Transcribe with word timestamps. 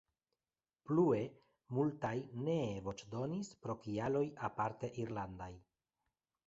Plue, 0.91 1.19
multaj 1.79 2.13
nee 2.47 2.81
voĉdonis 2.89 3.55
pro 3.67 3.77
kialoj 3.87 4.27
aparte 4.51 4.93
irlandaj. 5.05 5.55